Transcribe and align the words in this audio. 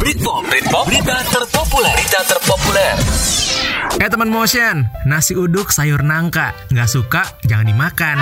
Britpop, 0.00 0.48
Britpop, 0.48 0.88
berita 0.88 1.12
terpopuler, 1.28 1.92
berita 1.92 2.20
terpopuler. 2.24 2.96
Eh 4.00 4.08
teman 4.08 4.32
motion, 4.32 4.88
nasi 5.04 5.36
uduk 5.36 5.68
sayur 5.68 6.00
nangka, 6.00 6.56
nggak 6.72 6.88
suka 6.88 7.36
jangan 7.44 7.68
dimakan. 7.68 8.16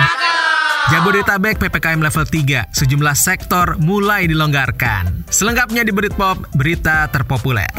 Jabodetabek 0.91 1.55
PPKM 1.55 2.03
level 2.03 2.27
3, 2.27 2.67
sejumlah 2.75 3.15
sektor 3.15 3.79
mulai 3.79 4.27
dilonggarkan. 4.27 5.23
Selengkapnya 5.31 5.87
di 5.87 5.95
Britpop, 5.95 6.51
berita 6.51 7.07
terpopuler. 7.07 7.71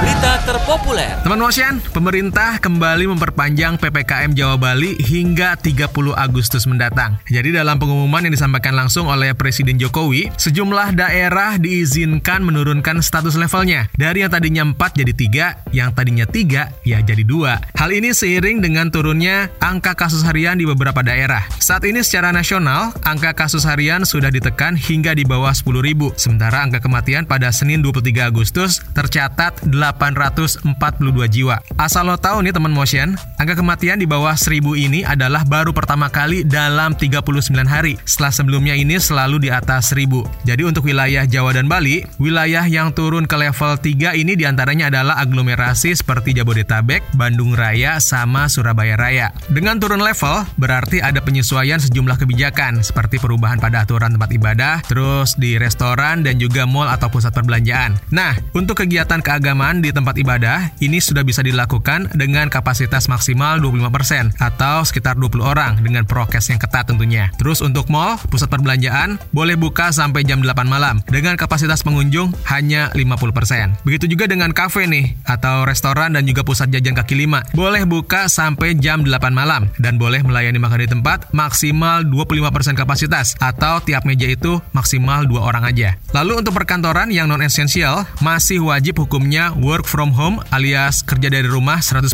Berita 0.00 0.40
terpopuler. 0.48 1.12
Teman 1.20 1.36
motion, 1.36 1.76
pemerintah 1.92 2.56
kembali 2.56 3.04
memperpanjang 3.12 3.76
PPKM 3.76 4.32
Jawa 4.32 4.56
Bali 4.56 4.96
hingga 4.96 5.60
30 5.60 5.92
Agustus 6.16 6.64
mendatang. 6.64 7.20
Jadi 7.28 7.52
dalam 7.52 7.76
pengumuman 7.76 8.24
yang 8.24 8.32
disampaikan 8.32 8.72
langsung 8.72 9.12
oleh 9.12 9.36
Presiden 9.36 9.76
Jokowi, 9.76 10.32
sejumlah 10.40 10.96
daerah 10.96 11.60
diizinkan 11.60 12.40
menurunkan 12.40 13.04
status 13.04 13.36
levelnya. 13.36 13.92
Dari 13.92 14.24
yang 14.24 14.32
tadinya 14.32 14.64
4 14.72 15.04
jadi 15.04 15.12
3, 15.12 15.76
yang 15.76 15.92
tadinya 15.92 16.24
3 16.24 16.72
ya 16.80 16.98
jadi 17.04 17.20
2. 17.20 17.76
Hal 17.76 17.90
ini 17.92 18.16
seiring 18.16 18.64
dengan 18.64 18.88
turunnya 18.88 19.52
angka 19.60 19.92
kasus 19.92 20.24
harian 20.24 20.56
di 20.56 20.64
beberapa 20.64 21.04
daerah. 21.04 21.44
Saat 21.60 21.84
ini 21.84 22.00
secara 22.00 22.32
nasional, 22.32 22.96
angka 23.04 23.36
kasus 23.36 23.68
harian 23.68 24.08
sudah 24.08 24.32
ditekan 24.32 24.80
hingga 24.80 25.12
di 25.12 25.28
bawah 25.28 25.52
10.000. 25.52 26.16
Sementara 26.16 26.64
angka 26.64 26.80
kematian 26.80 27.28
pada 27.28 27.52
Senin 27.52 27.84
23 27.84 28.32
Agustus 28.32 28.80
tercatat 28.96 29.60
842 29.92 31.26
jiwa. 31.30 31.58
Asal 31.76 32.06
lo 32.06 32.16
tahu 32.16 32.44
nih 32.44 32.54
teman 32.54 32.72
motion, 32.72 33.18
angka 33.40 33.58
kematian 33.58 33.98
di 33.98 34.06
bawah 34.06 34.34
1000 34.36 34.62
ini 34.76 35.00
adalah 35.02 35.42
baru 35.42 35.74
pertama 35.74 36.06
kali 36.06 36.46
dalam 36.46 36.94
39 36.94 37.66
hari. 37.66 37.98
Setelah 38.06 38.32
sebelumnya 38.32 38.74
ini 38.78 38.96
selalu 39.00 39.42
di 39.42 39.50
atas 39.50 39.90
1000. 39.92 40.22
Jadi 40.46 40.62
untuk 40.62 40.86
wilayah 40.86 41.26
Jawa 41.26 41.56
dan 41.56 41.66
Bali, 41.66 42.06
wilayah 42.22 42.64
yang 42.64 42.94
turun 42.94 43.26
ke 43.26 43.36
level 43.36 43.76
3 43.76 44.14
ini 44.16 44.38
di 44.38 44.44
antaranya 44.46 44.92
adalah 44.92 45.18
aglomerasi 45.18 45.92
seperti 45.96 46.36
Jabodetabek, 46.36 47.02
Bandung 47.18 47.52
Raya, 47.56 47.98
sama 47.98 48.46
Surabaya 48.46 48.94
Raya. 48.94 49.34
Dengan 49.50 49.80
turun 49.82 50.00
level, 50.00 50.46
berarti 50.56 51.02
ada 51.02 51.18
penyesuaian 51.18 51.80
sejumlah 51.80 52.16
kebijakan 52.20 52.84
seperti 52.84 53.18
perubahan 53.18 53.58
pada 53.58 53.82
aturan 53.82 54.14
tempat 54.14 54.30
ibadah, 54.30 54.74
terus 54.86 55.34
di 55.36 55.56
restoran 55.56 56.22
dan 56.22 56.36
juga 56.36 56.68
mall 56.68 56.88
atau 56.88 57.08
pusat 57.10 57.34
perbelanjaan. 57.34 57.96
Nah, 58.12 58.36
untuk 58.52 58.84
kegiatan 58.84 59.20
keagamaan 59.24 59.79
di 59.80 59.90
tempat 59.92 60.16
ibadah 60.16 60.72
ini 60.84 61.00
sudah 61.00 61.24
bisa 61.24 61.40
dilakukan 61.40 62.12
dengan 62.16 62.48
kapasitas 62.52 63.08
maksimal 63.08 63.58
25% 63.58 64.36
atau 64.38 64.84
sekitar 64.84 65.16
20 65.16 65.40
orang 65.40 65.80
dengan 65.80 66.04
prokes 66.04 66.52
yang 66.52 66.60
ketat 66.60 66.88
tentunya. 66.88 67.32
Terus 67.40 67.64
untuk 67.64 67.88
mall, 67.88 68.20
pusat 68.28 68.52
perbelanjaan 68.52 69.16
boleh 69.32 69.56
buka 69.56 69.92
sampai 69.92 70.24
jam 70.24 70.44
8 70.44 70.68
malam 70.68 71.00
dengan 71.08 71.34
kapasitas 71.34 71.80
pengunjung 71.80 72.32
hanya 72.48 72.92
50%. 72.92 73.82
Begitu 73.84 74.16
juga 74.16 74.28
dengan 74.28 74.52
kafe 74.52 74.84
nih 74.84 75.16
atau 75.24 75.64
restoran 75.64 76.14
dan 76.14 76.24
juga 76.28 76.44
pusat 76.44 76.68
jajan 76.70 76.94
kaki 76.96 77.16
lima. 77.16 77.42
Boleh 77.56 77.88
buka 77.88 78.28
sampai 78.28 78.76
jam 78.76 79.02
8 79.02 79.32
malam 79.32 79.68
dan 79.80 79.96
boleh 79.96 80.20
melayani 80.24 80.60
makan 80.60 80.80
di 80.84 80.88
tempat 80.88 81.32
maksimal 81.32 82.04
25% 82.06 82.76
kapasitas 82.76 83.34
atau 83.40 83.80
tiap 83.84 84.04
meja 84.04 84.28
itu 84.28 84.60
maksimal 84.72 85.24
dua 85.24 85.48
orang 85.48 85.64
aja. 85.66 85.96
Lalu 86.12 86.42
untuk 86.44 86.56
perkantoran 86.56 87.08
yang 87.12 87.30
non 87.30 87.42
esensial 87.44 88.04
masih 88.20 88.62
wajib 88.64 88.98
hukumnya 89.00 89.54
work 89.60 89.84
from 89.84 90.10
home 90.16 90.40
alias 90.50 91.04
kerja 91.04 91.28
dari 91.28 91.46
rumah 91.46 91.78
100%. 91.78 92.10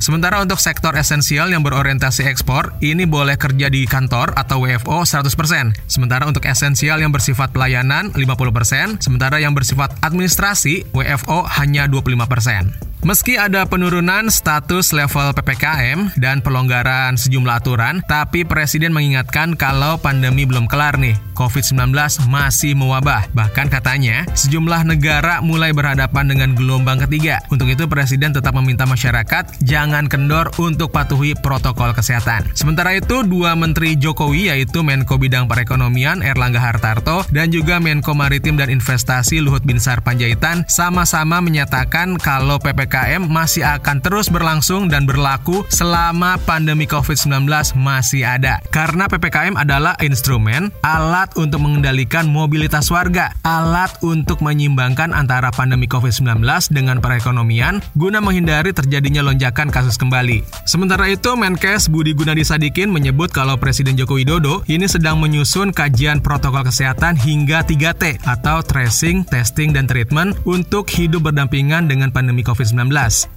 Sementara 0.00 0.40
untuk 0.40 0.58
sektor 0.58 0.96
esensial 0.96 1.52
yang 1.52 1.60
berorientasi 1.62 2.24
ekspor, 2.26 2.74
ini 2.80 3.04
boleh 3.04 3.36
kerja 3.36 3.68
di 3.68 3.84
kantor 3.84 4.32
atau 4.34 4.64
WFO 4.64 5.04
100%. 5.04 5.76
Sementara 5.86 6.24
untuk 6.24 6.48
esensial 6.48 6.98
yang 6.98 7.12
bersifat 7.12 7.52
pelayanan 7.52 8.10
50%, 8.16 9.04
sementara 9.04 9.38
yang 9.38 9.52
bersifat 9.52 9.94
administrasi 10.00 10.88
WFO 10.90 11.44
hanya 11.60 11.84
25%. 11.86 12.95
Meski 13.06 13.38
ada 13.38 13.62
penurunan 13.62 14.26
status 14.26 14.90
level 14.90 15.30
PPKM 15.30 16.18
dan 16.18 16.42
pelonggaran 16.42 17.14
sejumlah 17.14 17.62
aturan, 17.62 18.02
tapi 18.02 18.42
Presiden 18.42 18.90
mengingatkan 18.90 19.54
kalau 19.54 19.94
pandemi 19.94 20.42
belum 20.42 20.66
kelar 20.66 20.98
nih. 20.98 21.14
COVID-19 21.38 21.94
masih 22.26 22.74
mewabah. 22.74 23.30
Bahkan 23.30 23.70
katanya, 23.70 24.26
sejumlah 24.34 24.88
negara 24.88 25.38
mulai 25.38 25.70
berhadapan 25.70 26.26
dengan 26.26 26.56
gelombang 26.58 26.98
ketiga. 27.06 27.38
Untuk 27.46 27.70
itu, 27.70 27.86
Presiden 27.86 28.34
tetap 28.34 28.56
meminta 28.58 28.88
masyarakat 28.88 29.62
jangan 29.62 30.10
kendor 30.10 30.50
untuk 30.58 30.90
patuhi 30.90 31.38
protokol 31.38 31.94
kesehatan. 31.94 32.50
Sementara 32.58 32.96
itu, 32.98 33.22
dua 33.22 33.54
Menteri 33.54 33.94
Jokowi 33.94 34.50
yaitu 34.50 34.82
Menko 34.82 35.14
Bidang 35.14 35.46
Perekonomian 35.46 36.26
Erlangga 36.26 36.58
Hartarto 36.58 37.22
dan 37.30 37.54
juga 37.54 37.78
Menko 37.78 38.16
Maritim 38.16 38.58
dan 38.58 38.66
Investasi 38.66 39.38
Luhut 39.44 39.62
Binsar 39.62 40.02
Panjaitan 40.02 40.64
sama-sama 40.66 41.44
menyatakan 41.44 42.16
kalau 42.16 42.56
PPKM 42.56 42.95
masih 43.28 43.66
akan 43.66 44.00
terus 44.00 44.32
berlangsung 44.32 44.88
dan 44.88 45.04
berlaku 45.04 45.66
selama 45.68 46.40
pandemi 46.48 46.88
COVID-19 46.88 47.44
masih 47.76 48.24
ada. 48.24 48.62
Karena 48.72 49.04
PPKM 49.10 49.58
adalah 49.58 49.98
instrumen, 50.00 50.72
alat 50.80 51.32
untuk 51.36 51.60
mengendalikan 51.60 52.24
mobilitas 52.24 52.88
warga, 52.88 53.36
alat 53.44 53.92
untuk 54.00 54.40
menyimbangkan 54.40 55.12
antara 55.12 55.52
pandemi 55.52 55.84
COVID-19 55.84 56.40
dengan 56.72 57.00
perekonomian 57.04 57.84
guna 57.96 58.22
menghindari 58.24 58.72
terjadinya 58.72 59.20
lonjakan 59.26 59.68
kasus 59.68 60.00
kembali. 60.00 60.44
Sementara 60.64 61.08
itu, 61.10 61.36
Menkes 61.36 61.88
Budi 61.92 62.16
Gunadi 62.16 62.46
Sadikin 62.46 62.88
menyebut 62.92 63.32
kalau 63.32 63.56
Presiden 63.56 63.96
Joko 63.98 64.16
Widodo 64.16 64.62
ini 64.70 64.88
sedang 64.88 65.18
menyusun 65.20 65.72
kajian 65.72 66.22
protokol 66.24 66.64
kesehatan 66.68 67.18
hingga 67.18 67.64
3T 67.64 68.24
atau 68.24 68.60
tracing, 68.64 69.26
testing, 69.26 69.72
dan 69.72 69.88
treatment 69.88 70.36
untuk 70.44 70.88
hidup 70.88 71.28
berdampingan 71.28 71.90
dengan 71.90 72.12
pandemi 72.12 72.44
COVID-19. 72.46 72.75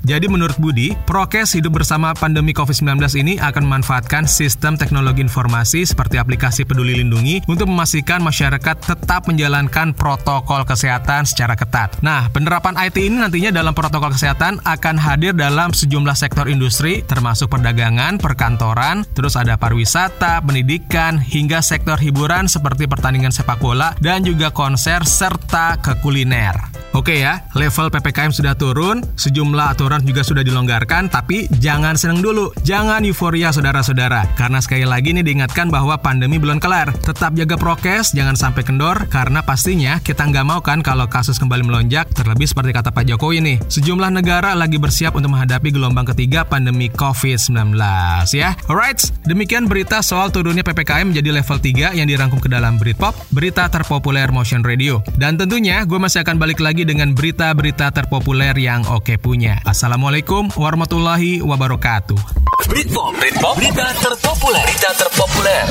Jadi 0.03 0.27
menurut 0.27 0.59
Budi, 0.59 0.91
prokes 1.07 1.55
hidup 1.55 1.79
bersama 1.79 2.11
pandemi 2.11 2.51
COVID-19 2.51 2.99
ini 3.19 3.39
akan 3.39 3.63
memanfaatkan 3.63 4.27
sistem 4.27 4.75
teknologi 4.75 5.23
informasi 5.23 5.87
seperti 5.87 6.19
aplikasi 6.19 6.67
Peduli 6.67 6.99
Lindungi 6.99 7.43
untuk 7.47 7.71
memastikan 7.71 8.19
masyarakat 8.19 8.75
tetap 8.83 9.31
menjalankan 9.31 9.95
protokol 9.95 10.67
kesehatan 10.67 11.23
secara 11.23 11.55
ketat. 11.55 11.95
Nah, 12.03 12.27
penerapan 12.33 12.75
IT 12.79 12.99
ini 12.99 13.21
nantinya 13.21 13.55
dalam 13.55 13.71
protokol 13.71 14.11
kesehatan 14.11 14.59
akan 14.63 14.95
hadir 14.99 15.31
dalam 15.31 15.71
sejumlah 15.71 16.15
sektor 16.17 16.51
industri 16.51 17.01
termasuk 17.05 17.47
perdagangan, 17.47 18.19
perkantoran, 18.19 19.07
terus 19.15 19.39
ada 19.39 19.55
pariwisata, 19.55 20.41
pendidikan, 20.43 21.21
hingga 21.21 21.63
sektor 21.63 21.95
hiburan 21.95 22.49
seperti 22.49 22.89
pertandingan 22.89 23.31
sepak 23.31 23.61
bola 23.61 23.93
dan 24.01 24.25
juga 24.25 24.49
konser 24.49 25.05
serta 25.05 25.77
ke 25.79 25.97
kuliner. 26.01 26.57
Oke 26.97 27.21
ya, 27.21 27.45
level 27.53 27.93
PPKM 27.93 28.33
sudah 28.33 28.57
turun, 28.57 29.05
sejumlah 29.29 29.77
aturan 29.77 30.01
juga 30.01 30.25
sudah 30.25 30.41
dilonggarkan, 30.41 31.13
tapi 31.13 31.45
jangan 31.61 31.93
seneng 31.93 32.25
dulu. 32.25 32.49
Jangan 32.65 33.05
euforia 33.05 33.53
saudara-saudara, 33.53 34.25
karena 34.33 34.57
sekali 34.57 34.89
lagi 34.89 35.13
nih 35.13 35.21
diingatkan 35.21 35.69
bahwa 35.69 36.01
pandemi 36.01 36.41
belum 36.41 36.57
kelar. 36.57 36.89
Tetap 37.05 37.37
jaga 37.37 37.53
prokes, 37.61 38.17
jangan 38.17 38.33
sampai 38.33 38.65
kendor, 38.65 39.05
karena 39.13 39.45
pastinya 39.45 40.01
kita 40.01 40.25
nggak 40.25 40.45
mau 40.49 40.59
kan 40.65 40.81
kalau 40.81 41.05
kasus 41.05 41.37
kembali 41.37 41.61
melonjak, 41.61 42.09
terlebih 42.17 42.49
seperti 42.49 42.73
kata 42.73 42.89
Pak 42.89 43.05
Jokowi 43.05 43.37
nih. 43.45 43.57
Sejumlah 43.69 44.09
negara 44.09 44.57
lagi 44.57 44.81
bersiap 44.81 45.13
untuk 45.13 45.37
menghadapi 45.37 45.69
gelombang 45.69 46.09
ketiga 46.09 46.41
pandemi 46.41 46.89
COVID-19 46.89 47.77
ya. 48.33 48.57
Alright, 48.65 49.13
demikian 49.29 49.69
berita 49.69 50.01
soal 50.01 50.33
turunnya 50.33 50.65
PPKM 50.65 51.13
menjadi 51.13 51.29
level 51.37 51.57
3 51.61 51.93
yang 51.93 52.07
dirangkum 52.09 52.41
ke 52.41 52.49
dalam 52.49 52.81
Britpop, 52.81 53.13
berita 53.29 53.69
terpopuler 53.69 54.33
Motion 54.33 54.65
Radio. 54.65 55.05
Dan 55.13 55.37
tentunya 55.37 55.85
gue 55.85 56.01
masih 56.01 56.25
akan 56.25 56.41
balik 56.41 56.57
lagi 56.57 56.81
dengan 56.81 57.13
berita-berita 57.13 57.93
terpopuler 57.93 58.57
yang 58.57 58.81
oke 58.89 59.18
punya. 59.19 59.59
Assalamualaikum 59.67 60.49
warahmatullahi 60.55 61.43
wabarakatuh. 61.43 62.19
Britpop, 62.71 63.11
Britpop, 63.19 63.53
berita 63.59 63.85
terpopuler, 63.99 64.63
berita 64.63 64.89
terpopuler. 64.95 65.63